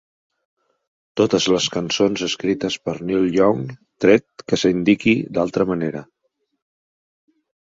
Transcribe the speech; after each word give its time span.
Totes 1.19 1.45
les 1.55 1.67
cançons 1.75 2.23
escrites 2.27 2.77
per 2.87 2.95
Neil 3.09 3.27
Young, 3.41 3.61
tret 4.07 4.45
que 4.49 4.59
s'indiqui 4.63 5.15
d'altra 5.37 5.69
manera. 5.75 6.03